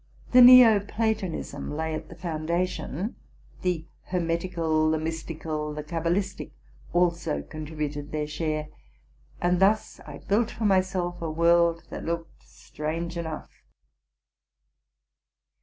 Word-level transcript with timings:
The 0.31 0.41
Neo 0.41 0.79
Platonism 0.79 1.69
lay 1.69 1.93
at 1.93 2.09
the 2.09 2.15
foundation; 2.15 3.17
the 3.61 3.85
hermetical, 4.11 4.89
the 4.89 4.97
mysti 4.97 5.39
eal, 5.45 5.75
the 5.75 5.83
cabalistic, 5.83 6.53
also 6.91 7.43
contributed 7.43 8.11
their 8.11 8.25
share; 8.25 8.69
and 9.39 9.59
thus 9.59 9.99
I 9.99 10.17
built 10.17 10.49
for 10.49 10.65
myself 10.65 11.21
a 11.21 11.29
world 11.29 11.83
that 11.91 12.03
looked 12.03 12.41
strange 12.49 13.15
enough. 13.15 13.51